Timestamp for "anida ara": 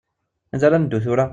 0.53-0.81